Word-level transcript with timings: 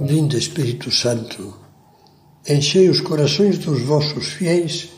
Vinde, 0.00 0.36
Espírito 0.36 0.90
Santo, 0.90 1.54
enchei 2.48 2.88
os 2.88 3.00
corações 3.00 3.58
dos 3.58 3.80
vossos 3.82 4.26
fiéis 4.26 4.90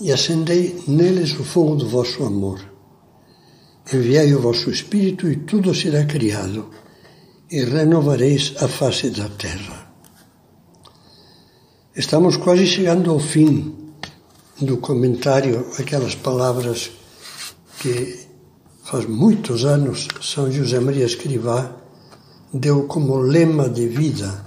e 0.00 0.12
acendei 0.12 0.82
neles 0.88 1.38
o 1.38 1.44
fogo 1.44 1.76
do 1.76 1.88
vosso 1.88 2.24
amor. 2.24 2.60
Enviai 3.92 4.34
o 4.34 4.40
vosso 4.40 4.68
Espírito 4.68 5.30
e 5.30 5.36
tudo 5.36 5.72
será 5.72 6.04
criado, 6.04 6.68
e 7.48 7.62
renovareis 7.64 8.54
a 8.58 8.66
face 8.66 9.10
da 9.10 9.28
terra. 9.28 9.92
Estamos 11.94 12.36
quase 12.36 12.66
chegando 12.66 13.12
ao 13.12 13.20
fim 13.20 13.74
do 14.60 14.78
comentário, 14.78 15.68
aquelas 15.78 16.16
palavras 16.16 16.90
que 17.78 18.26
faz 18.82 19.06
muitos 19.06 19.64
anos 19.64 20.08
São 20.20 20.50
José 20.50 20.80
Maria 20.80 21.06
Escrivá 21.06 21.85
deu 22.58 22.86
como 22.86 23.16
lema 23.16 23.68
de 23.68 23.88
vida 23.88 24.44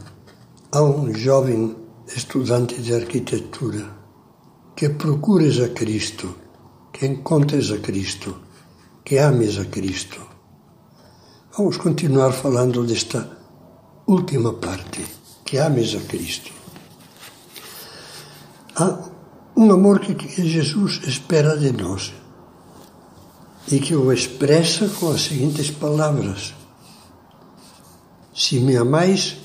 a 0.72 0.82
um 0.82 1.14
jovem 1.14 1.76
estudante 2.08 2.82
de 2.82 2.94
arquitetura 2.94 3.86
que 4.76 4.90
procures 4.90 5.60
a 5.60 5.70
Cristo, 5.70 6.36
que 6.94 7.06
encontres 7.06 7.72
a 7.72 7.78
Cristo, 7.80 8.36
que 9.04 9.20
ames 9.20 9.60
a 9.60 9.66
Cristo. 9.66 10.22
Vamos 11.58 11.78
continuar 11.78 12.32
falando 12.32 12.86
desta 12.86 13.38
última 14.08 14.54
parte, 14.54 15.06
que 15.44 15.58
ames 15.58 15.96
a 15.96 16.00
Cristo. 16.00 16.52
Há 18.76 19.10
um 19.56 19.72
amor 19.72 20.00
que 20.00 20.48
Jesus 20.48 21.02
espera 21.06 21.58
de 21.58 21.74
nós 21.74 22.14
e 23.72 23.80
que 23.80 23.96
o 23.96 24.12
expressa 24.12 24.88
com 24.88 25.12
as 25.12 25.22
seguintes 25.22 25.70
palavras: 25.70 26.56
se 28.40 28.58
me 28.62 28.78
amais, 28.78 29.36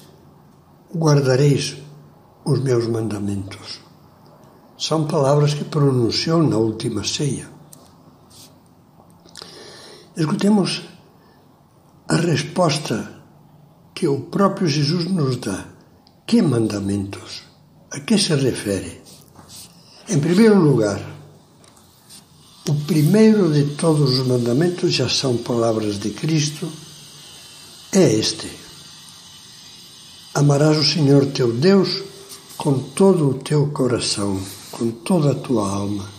guardareis 0.95 1.79
os 2.45 2.61
meus 2.61 2.87
mandamentos. 2.87 3.81
São 4.79 5.09
palavras 5.09 5.53
que 5.53 5.65
pronunciou 5.65 6.41
na 6.45 6.59
última 6.59 7.03
ceia. 7.03 7.49
Escutemos 10.17 10.83
a 12.07 12.15
resposta 12.15 13.21
que 13.93 14.07
o 14.07 14.21
próprio 14.21 14.69
Jesus 14.69 15.11
nos 15.11 15.39
dá. 15.39 15.67
Que 16.25 16.41
mandamentos? 16.41 17.43
A 17.91 17.99
que 17.99 18.17
se 18.17 18.33
refere? 18.37 19.03
Em 20.09 20.21
primeiro 20.21 20.61
lugar, 20.61 21.01
o 22.69 22.75
primeiro 22.87 23.53
de 23.53 23.75
todos 23.75 24.21
os 24.21 24.27
mandamentos 24.29 24.93
já 24.93 25.09
são 25.09 25.37
palavras 25.37 25.99
de 25.99 26.11
Cristo, 26.11 26.71
é 27.93 28.13
este 28.13 28.64
Amarás 30.37 30.77
o 30.77 30.83
Senhor 30.83 31.27
teu 31.27 31.53
Deus 31.53 32.03
com 32.57 32.77
todo 32.77 33.31
o 33.31 33.35
teu 33.35 33.69
coração, 33.69 34.37
com 34.73 34.91
toda 34.91 35.31
a 35.31 35.35
tua 35.37 35.71
alma, 35.71 36.11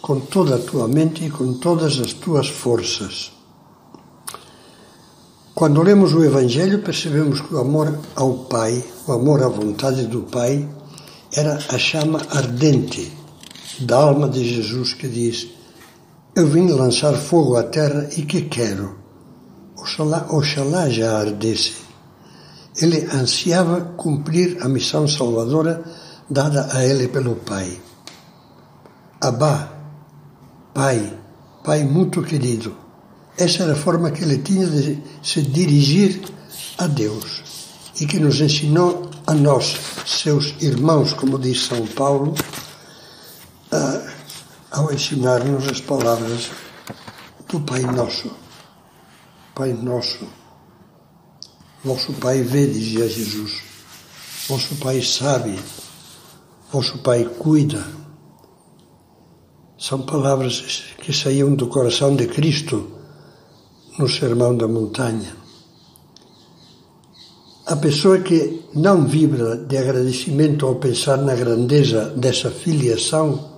com 0.00 0.20
toda 0.20 0.54
a 0.54 0.58
tua 0.60 0.86
mente 0.86 1.24
e 1.24 1.30
com 1.30 1.54
todas 1.54 1.98
as 1.98 2.12
tuas 2.12 2.46
forças. 2.46 3.32
Quando 5.56 5.82
lemos 5.82 6.14
o 6.14 6.22
Evangelho, 6.22 6.84
percebemos 6.84 7.40
que 7.40 7.52
o 7.52 7.58
amor 7.58 7.98
ao 8.14 8.32
Pai, 8.44 8.84
o 9.08 9.10
amor 9.10 9.42
à 9.42 9.48
vontade 9.48 10.06
do 10.06 10.20
Pai, 10.20 10.68
era 11.32 11.58
a 11.68 11.76
chama 11.76 12.22
ardente 12.30 13.12
da 13.80 13.96
alma 13.96 14.28
de 14.28 14.48
Jesus 14.48 14.94
que 14.94 15.08
diz: 15.08 15.48
Eu 16.32 16.46
vim 16.46 16.70
lançar 16.70 17.14
fogo 17.14 17.56
à 17.56 17.64
terra 17.64 18.08
e 18.16 18.22
que 18.22 18.42
quero? 18.42 18.98
Oxalá, 19.76 20.28
oxalá 20.30 20.88
já 20.88 21.18
ardesse 21.18 21.87
ele 22.80 23.08
ansiava 23.12 23.80
cumprir 23.96 24.58
a 24.62 24.68
missão 24.68 25.06
salvadora 25.08 25.82
dada 26.30 26.68
a 26.72 26.84
ele 26.84 27.08
pelo 27.08 27.36
Pai. 27.36 27.80
Abá, 29.20 29.72
Pai, 30.72 31.12
Pai 31.64 31.84
muito 31.84 32.22
querido. 32.22 32.76
Essa 33.36 33.64
era 33.64 33.72
a 33.72 33.76
forma 33.76 34.10
que 34.10 34.22
ele 34.22 34.38
tinha 34.38 34.66
de 34.66 35.02
se 35.22 35.42
dirigir 35.42 36.22
a 36.78 36.86
Deus 36.86 37.42
e 38.00 38.06
que 38.06 38.18
nos 38.18 38.40
ensinou 38.40 39.10
a 39.26 39.34
nós, 39.34 39.76
seus 40.06 40.54
irmãos, 40.60 41.12
como 41.12 41.38
diz 41.38 41.66
São 41.66 41.86
Paulo, 41.86 42.34
ao 44.70 44.92
ensinar-nos 44.92 45.66
as 45.68 45.80
palavras 45.80 46.50
do 47.48 47.60
Pai 47.60 47.82
Nosso. 47.82 48.30
Pai 49.54 49.72
Nosso 49.72 50.37
Vosso 51.88 52.12
Pai 52.12 52.42
vê, 52.42 52.66
dizia 52.66 53.08
Jesus. 53.08 53.62
Vosso 54.46 54.74
Pai 54.74 55.00
sabe. 55.00 55.58
Vosso 56.70 56.98
Pai 56.98 57.24
cuida. 57.24 57.82
São 59.78 60.02
palavras 60.02 60.84
que 60.98 61.14
saíam 61.14 61.54
do 61.54 61.66
coração 61.68 62.14
de 62.14 62.26
Cristo 62.26 62.90
no 63.98 64.06
Sermão 64.06 64.54
da 64.54 64.68
Montanha. 64.68 65.34
A 67.64 67.76
pessoa 67.76 68.18
que 68.18 68.64
não 68.74 69.06
vibra 69.06 69.56
de 69.56 69.78
agradecimento 69.78 70.66
ao 70.66 70.74
pensar 70.74 71.16
na 71.16 71.34
grandeza 71.34 72.10
dessa 72.10 72.50
filiação 72.50 73.48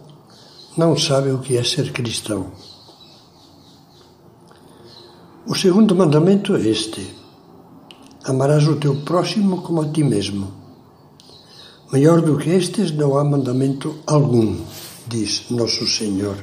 não 0.77 0.97
sabe 0.97 1.33
o 1.33 1.41
que 1.41 1.57
é 1.57 1.65
ser 1.65 1.91
cristão. 1.91 2.53
O 5.49 5.55
segundo 5.57 5.97
mandamento 5.97 6.55
é 6.55 6.61
este 6.61 7.19
Amarás 8.25 8.67
o 8.69 8.77
teu 8.77 8.97
próximo 8.97 9.63
como 9.63 9.81
a 9.81 9.89
ti 9.89 10.05
mesmo. 10.05 10.53
Maior 11.91 12.21
do 12.21 12.37
que 12.37 12.51
estes 12.51 12.93
não 12.93 13.17
há 13.17 13.25
mandamento 13.25 13.97
algum, 14.07 14.59
diz 15.09 15.47
Nosso 15.51 15.87
Senhor. 15.89 16.37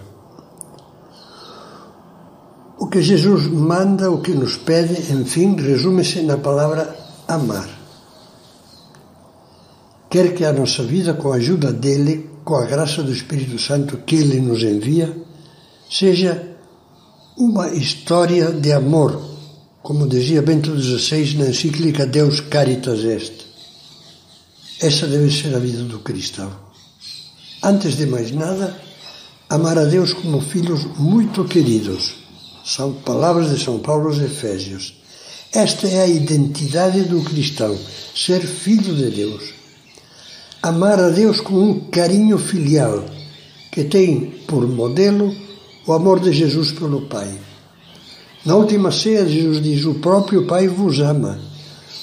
O 2.79 2.87
que 2.87 3.01
Jesus 3.01 3.47
manda, 3.47 4.11
o 4.11 4.21
que 4.21 4.31
nos 4.31 4.57
pede, 4.57 5.13
enfim, 5.13 5.55
resume-se 5.55 6.21
na 6.21 6.37
palavra 6.37 6.95
amar. 7.27 7.69
Quer 10.09 10.33
que 10.33 10.43
a 10.43 10.53
nossa 10.53 10.83
vida, 10.83 11.13
com 11.13 11.31
a 11.31 11.35
ajuda 11.35 11.71
dele, 11.71 12.29
com 12.43 12.55
a 12.55 12.65
graça 12.65 13.03
do 13.03 13.11
Espírito 13.11 13.59
Santo 13.59 13.97
que 13.97 14.15
ele 14.15 14.39
nos 14.39 14.63
envia, 14.63 15.15
seja 15.89 16.57
uma 17.37 17.69
história 17.69 18.51
de 18.51 18.71
amor 18.73 19.36
como 19.87 20.05
dizia 20.05 20.41
Bento 20.41 20.77
XVI 20.77 21.37
na 21.37 21.47
encíclica 21.47 22.05
Deus 22.05 22.41
Caritas 22.41 23.05
Est. 23.05 23.45
Essa 24.81 25.07
deve 25.07 25.31
ser 25.31 25.55
a 25.55 25.59
vida 25.59 25.81
do 25.83 25.99
cristão. 25.99 26.51
Antes 27.63 27.95
de 27.95 28.05
mais 28.05 28.33
nada, 28.33 28.77
amar 29.49 29.77
a 29.77 29.85
Deus 29.85 30.11
como 30.11 30.41
filhos 30.41 30.83
muito 30.99 31.45
queridos. 31.45 32.15
São 32.65 32.95
palavras 32.95 33.49
de 33.49 33.63
São 33.63 33.79
Paulo 33.79 34.09
aos 34.09 34.19
Efésios. 34.19 34.93
Esta 35.53 35.87
é 35.87 36.01
a 36.01 36.07
identidade 36.07 37.03
do 37.03 37.21
cristão, 37.21 37.73
ser 38.13 38.41
filho 38.41 38.93
de 38.93 39.09
Deus. 39.09 39.53
Amar 40.61 40.99
a 40.99 41.07
Deus 41.11 41.39
com 41.39 41.53
um 41.53 41.79
carinho 41.89 42.37
filial, 42.37 43.05
que 43.71 43.85
tem 43.85 44.31
por 44.47 44.67
modelo 44.67 45.33
o 45.85 45.93
amor 45.93 46.19
de 46.19 46.33
Jesus 46.33 46.73
pelo 46.73 47.03
Pai. 47.03 47.46
Na 48.47 48.55
última 48.55 48.93
ceia, 48.93 49.27
Jesus 49.27 49.61
diz: 49.61 49.83
O 49.83 49.95
próprio 49.95 50.47
Pai 50.47 50.69
vos 50.69 51.01
ama, 51.01 51.37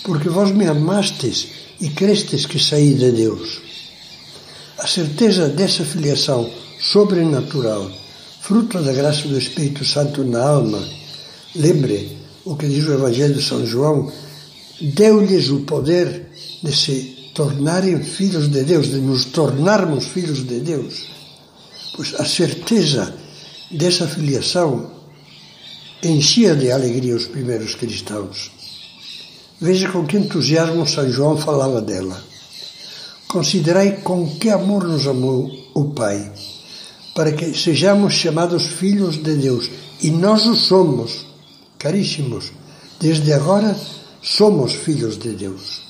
porque 0.03 0.29
vós 0.29 0.51
me 0.51 0.67
amastes 0.67 1.49
e 1.81 1.89
crestes 1.89 2.45
que 2.45 2.59
saí 2.59 2.93
de 2.93 3.13
Deus. 3.13 3.63
A 4.79 4.87
certeza 4.87 5.49
dessa 5.49 5.87
filiação 5.87 6.51
sobrenatural, 6.79 7.91
fruto 8.43 8.79
da 8.83 8.93
graça 8.93 9.27
do 9.27 9.39
Espírito 9.39 9.87
Santo 9.87 10.23
na 10.23 10.47
alma, 10.47 10.87
lembre 11.57 12.15
o 12.45 12.55
que 12.57 12.69
diz 12.69 12.87
o 12.89 12.93
Evangelho 12.93 13.33
de 13.33 13.43
São 13.43 13.65
João, 13.65 14.13
deu-lhes 14.83 15.49
o 15.49 15.61
poder 15.61 16.27
de 16.63 16.77
se 16.77 17.31
tornarem 17.33 18.03
filhos 18.03 18.51
de 18.51 18.65
Deus, 18.65 18.89
de 18.89 18.99
nos 18.99 19.25
tornarmos 19.25 20.09
filhos 20.09 20.47
de 20.47 20.61
Deus. 20.61 21.07
Pois 21.97 22.15
a 22.17 22.25
certeza 22.27 23.15
dessa 23.71 24.07
filiação 24.07 24.94
enchia 26.09 26.55
de 26.55 26.71
alegria 26.71 27.15
os 27.15 27.27
primeiros 27.27 27.75
cristãos. 27.75 28.51
Veja 29.61 29.89
com 29.91 30.05
que 30.05 30.17
entusiasmo 30.17 30.87
São 30.87 31.11
João 31.11 31.37
falava 31.37 31.81
dela. 31.81 32.23
Considerai 33.29 34.03
com 34.03 34.29
que 34.39 34.51
amor 34.51 34.85
nos 34.85 35.07
amou 35.07 35.51
o 35.75 35.85
Pai, 35.91 36.33
para 37.15 37.33
que 37.33 37.55
sejamos 37.55 38.15
chamados 38.15 38.67
filhos 38.67 39.23
de 39.23 39.35
Deus. 39.35 39.71
E 40.03 40.11
nós 40.11 40.47
o 40.47 40.55
somos, 40.55 41.25
caríssimos. 41.79 42.53
Desde 43.01 43.33
agora 43.33 43.77
somos 44.23 44.73
filhos 44.73 45.19
de 45.19 45.31
Deus. 45.31 45.83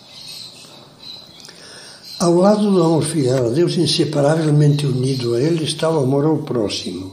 Ao 2.18 2.34
lado 2.34 2.70
do 2.70 2.82
amor 2.82 3.02
fiel 3.02 3.48
a 3.48 3.50
Deus, 3.50 3.76
inseparavelmente 3.76 4.86
unido 4.86 5.34
a 5.34 5.40
Ele, 5.40 5.64
está 5.64 5.90
o 5.90 6.02
amor 6.02 6.24
ao 6.24 6.38
próximo. 6.38 7.12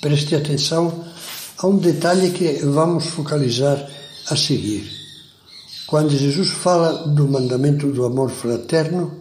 Preste 0.00 0.34
atenção 0.34 1.11
há 1.62 1.66
um 1.66 1.76
detalhe 1.76 2.32
que 2.32 2.64
vamos 2.64 3.06
focalizar 3.06 3.78
a 4.28 4.36
seguir. 4.36 5.00
quando 5.86 6.10
Jesus 6.10 6.48
fala 6.48 7.06
do 7.06 7.28
mandamento 7.28 7.86
do 7.92 8.04
amor 8.06 8.30
fraterno, 8.30 9.12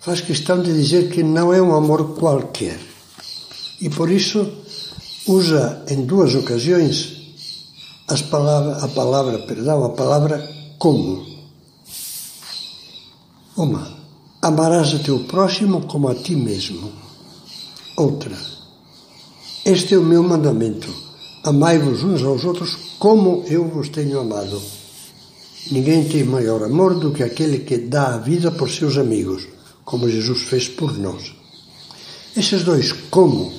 faz 0.00 0.20
questão 0.22 0.62
de 0.62 0.72
dizer 0.72 1.10
que 1.10 1.22
não 1.22 1.52
é 1.52 1.60
um 1.60 1.74
amor 1.74 2.14
qualquer. 2.14 2.80
E 3.82 3.90
por 3.90 4.10
isso 4.10 4.50
usa 5.26 5.84
em 5.88 6.06
duas 6.06 6.34
ocasiões 6.34 7.14
a 8.08 8.88
palavra, 8.88 9.38
perdão, 9.40 9.84
a 9.84 9.90
palavra 9.90 10.42
como. 10.78 11.26
Uma, 13.56 13.96
amarás 14.40 14.94
a 14.94 14.98
teu 15.00 15.20
próximo 15.24 15.86
como 15.86 16.08
a 16.08 16.14
ti 16.14 16.34
mesmo. 16.34 16.90
Outra, 17.96 18.36
este 19.66 19.92
é 19.94 19.98
o 19.98 20.02
meu 20.02 20.22
mandamento: 20.22 21.03
amai-vos 21.44 22.02
uns 22.02 22.22
aos 22.22 22.42
outros 22.44 22.76
como 22.98 23.44
eu 23.46 23.68
vos 23.68 23.90
tenho 23.90 24.18
amado. 24.18 24.60
Ninguém 25.70 26.08
tem 26.08 26.24
maior 26.24 26.62
amor 26.62 26.94
do 26.94 27.12
que 27.12 27.22
aquele 27.22 27.58
que 27.58 27.76
dá 27.76 28.14
a 28.14 28.18
vida 28.18 28.50
por 28.50 28.70
seus 28.70 28.96
amigos, 28.96 29.46
como 29.84 30.08
Jesus 30.08 30.42
fez 30.42 30.68
por 30.68 30.96
nós. 30.98 31.34
Esses 32.34 32.64
dois, 32.64 32.92
como, 33.10 33.52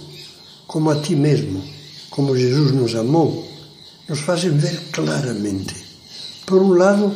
como 0.67 0.89
a 0.89 0.95
ti 0.95 1.15
mesmo, 1.15 1.63
como 2.09 2.37
Jesus 2.37 2.71
nos 2.71 2.95
amou, 2.95 3.47
nos 4.09 4.19
fazem 4.19 4.51
ver 4.51 4.89
claramente. 4.91 5.75
Por 6.45 6.61
um 6.61 6.73
lado, 6.73 7.15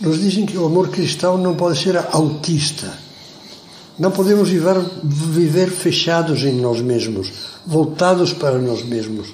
nos 0.00 0.20
dizem 0.20 0.44
que 0.44 0.56
o 0.56 0.66
amor 0.66 0.88
cristão 0.88 1.38
não 1.38 1.54
pode 1.54 1.78
ser 1.78 1.96
autista. 1.96 2.92
Não 3.98 4.10
podemos 4.10 4.48
viver, 4.48 4.76
viver 5.02 5.70
fechados 5.70 6.42
em 6.42 6.60
nós 6.60 6.80
mesmos, 6.80 7.32
voltados 7.66 8.32
para 8.32 8.58
nós 8.58 8.84
mesmos, 8.84 9.28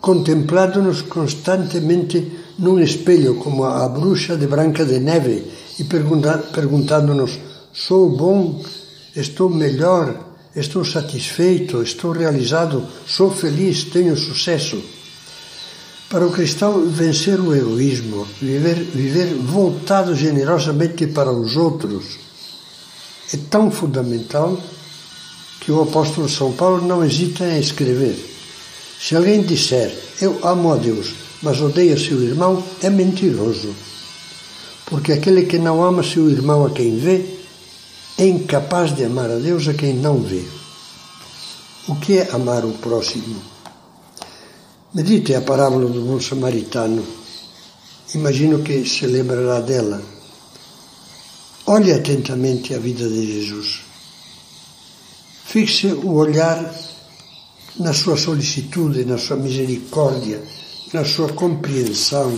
contemplando-nos 0.00 1.02
constantemente 1.02 2.32
num 2.58 2.80
espelho 2.80 3.36
como 3.36 3.64
a 3.64 3.88
bruxa 3.88 4.36
de 4.36 4.46
Branca 4.46 4.84
de 4.84 4.98
Neve 4.98 5.44
e 5.78 5.84
perguntando-nos: 5.84 7.38
sou 7.72 8.10
bom, 8.10 8.62
estou 9.14 9.48
melhor, 9.48 10.28
estou 10.54 10.84
satisfeito, 10.84 11.82
estou 11.82 12.12
realizado, 12.12 12.86
sou 13.06 13.30
feliz, 13.30 13.84
tenho 13.84 14.16
sucesso. 14.16 14.82
Para 16.08 16.26
o 16.26 16.32
cristão, 16.32 16.86
vencer 16.88 17.38
o 17.38 17.54
egoísmo, 17.54 18.26
viver, 18.40 18.76
viver 18.76 19.34
voltado 19.34 20.14
generosamente 20.14 21.06
para 21.06 21.30
os 21.30 21.54
outros, 21.54 22.18
é 23.32 23.36
tão 23.50 23.70
fundamental 23.70 24.58
que 25.60 25.70
o 25.70 25.82
apóstolo 25.82 26.26
São 26.30 26.52
Paulo 26.52 26.86
não 26.86 27.04
hesita 27.04 27.44
em 27.44 27.60
escrever. 27.60 28.37
Se 29.00 29.14
alguém 29.14 29.42
disser, 29.42 29.96
eu 30.20 30.44
amo 30.44 30.72
a 30.72 30.76
Deus, 30.76 31.14
mas 31.42 31.60
odeia 31.60 31.96
seu 31.96 32.20
irmão, 32.20 32.62
é 32.82 32.90
mentiroso. 32.90 33.74
Porque 34.86 35.12
aquele 35.12 35.46
que 35.46 35.58
não 35.58 35.82
ama 35.82 36.02
seu 36.02 36.28
irmão 36.28 36.66
a 36.66 36.70
quem 36.70 36.98
vê, 36.98 37.24
é 38.18 38.26
incapaz 38.26 38.96
de 38.96 39.04
amar 39.04 39.30
a 39.30 39.36
Deus 39.36 39.68
a 39.68 39.74
quem 39.74 39.94
não 39.94 40.20
vê. 40.20 40.42
O 41.86 41.94
que 41.96 42.18
é 42.18 42.30
amar 42.32 42.64
o 42.64 42.72
próximo? 42.72 43.40
Medite 44.92 45.34
a 45.34 45.42
parábola 45.42 45.88
do 45.88 46.00
bom 46.00 46.20
samaritano. 46.20 47.04
Imagino 48.14 48.62
que 48.62 48.84
se 48.84 49.06
lembrará 49.06 49.60
dela. 49.60 50.02
Olhe 51.66 51.92
atentamente 51.92 52.74
a 52.74 52.78
vida 52.78 53.08
de 53.08 53.40
Jesus. 53.40 53.80
Fixe 55.44 55.88
o 55.88 56.14
olhar 56.14 56.74
na 57.78 57.92
sua 57.92 58.16
solicitude, 58.16 59.04
na 59.04 59.18
sua 59.18 59.36
misericórdia, 59.36 60.42
na 60.92 61.04
sua 61.04 61.32
compreensão, 61.32 62.36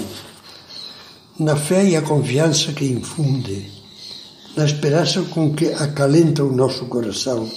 na 1.39 1.57
fé 1.57 1.85
e 1.85 1.97
a 1.97 2.03
confiança 2.03 2.73
que 2.73 2.85
infunde, 2.85 3.71
na 4.57 4.65
esperança 4.65 5.23
com 5.23 5.55
que 5.55 5.69
acalenta 5.73 6.45
o 6.45 6.55
nosso 6.55 6.85
coração, 6.87 7.51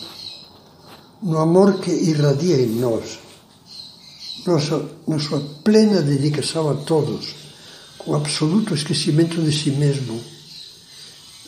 no 1.22 1.38
amor 1.38 1.80
que 1.80 1.92
irradia 1.92 2.62
em 2.62 2.68
nós, 2.68 3.20
nossa, 4.46 4.86
na 5.08 5.20
sua 5.20 5.42
plena 5.64 6.02
dedicação 6.02 6.70
a 6.70 6.76
todos, 6.76 7.36
com 7.98 8.16
absoluto 8.16 8.74
esquecimento 8.74 9.42
de 9.42 9.52
si 9.52 9.72
mesmo, 9.72 10.20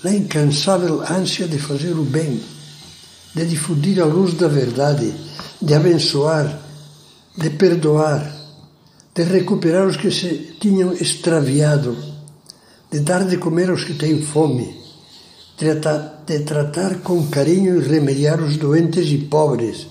na 0.03 0.13
incansável 0.13 1.01
ânsia 1.09 1.47
de 1.47 1.59
fazer 1.59 1.93
o 1.93 2.03
bem, 2.03 2.41
de 3.33 3.45
difundir 3.45 4.01
a 4.01 4.05
luz 4.05 4.33
da 4.33 4.47
verdade, 4.47 5.13
de 5.65 5.73
abençoar, 5.73 6.61
de 7.35 7.49
perdoar, 7.49 8.21
de 9.15 9.23
recuperar 9.23 9.87
os 9.87 9.97
que 9.97 10.11
se 10.11 10.55
tinham 10.59 10.93
extraviado, 10.93 11.97
de 12.91 12.99
dar 12.99 13.25
de 13.25 13.37
comer 13.37 13.71
aos 13.71 13.83
que 13.83 13.95
têm 13.95 14.21
fome, 14.21 14.77
de 15.57 16.39
tratar 16.45 16.99
com 17.01 17.27
carinho 17.27 17.81
e 17.81 17.87
remediar 17.87 18.39
os 18.43 18.57
doentes 18.57 19.07
e 19.07 19.17
pobres, 19.17 19.87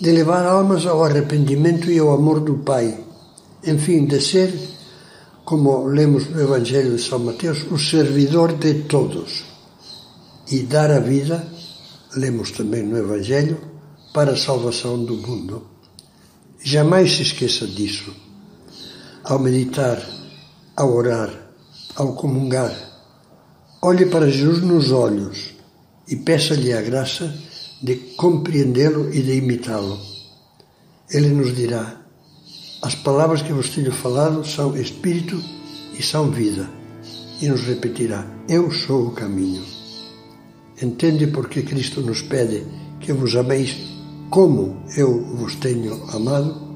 de 0.00 0.10
levar 0.10 0.44
almas 0.44 0.84
ao 0.84 1.04
arrependimento 1.04 1.90
e 1.90 1.98
ao 2.00 2.12
amor 2.12 2.40
do 2.40 2.58
Pai, 2.58 2.98
enfim, 3.64 4.04
de 4.04 4.20
ser, 4.20 4.52
como 5.44 5.86
lemos 5.86 6.28
no 6.28 6.40
Evangelho 6.40 6.96
de 6.96 7.02
São 7.02 7.20
Mateus, 7.20 7.64
o 7.70 7.78
servidor 7.78 8.54
de 8.54 8.82
todos 8.82 9.44
e 10.50 10.60
dar 10.60 10.90
a 10.90 10.98
vida, 10.98 11.46
lemos 12.16 12.50
também 12.50 12.82
no 12.82 12.98
Evangelho, 12.98 13.77
para 14.12 14.32
a 14.32 14.36
salvação 14.36 15.04
do 15.04 15.14
mundo. 15.14 15.66
Jamais 16.62 17.12
se 17.12 17.22
esqueça 17.22 17.66
disso 17.66 18.12
ao 19.24 19.38
meditar, 19.38 20.02
ao 20.74 20.94
orar, 20.94 21.30
ao 21.94 22.14
comungar. 22.14 22.74
Olhe 23.82 24.06
para 24.06 24.30
Jesus 24.30 24.62
nos 24.62 24.90
olhos 24.90 25.50
e 26.08 26.16
peça-lhe 26.16 26.72
a 26.72 26.80
graça 26.80 27.32
de 27.82 27.96
compreendê-lo 28.16 29.12
e 29.12 29.22
de 29.22 29.36
imitá-lo. 29.36 30.00
Ele 31.10 31.28
nos 31.28 31.54
dirá: 31.54 32.00
As 32.80 32.94
palavras 32.94 33.42
que 33.42 33.52
vos 33.52 33.68
tenho 33.68 33.92
falado 33.92 34.46
são 34.46 34.76
espírito 34.76 35.42
e 35.98 36.02
são 36.02 36.30
vida. 36.30 36.68
E 37.40 37.48
nos 37.48 37.62
repetirá: 37.62 38.26
Eu 38.48 38.70
sou 38.70 39.08
o 39.08 39.12
caminho. 39.12 39.64
Entende 40.80 41.26
por 41.26 41.48
que 41.48 41.62
Cristo 41.62 42.00
nos 42.00 42.22
pede 42.22 42.64
que 43.00 43.12
vos 43.12 43.36
ameis 43.36 43.76
como 44.30 44.76
eu 44.96 45.24
vos 45.36 45.56
tenho 45.56 45.94
amado? 46.14 46.67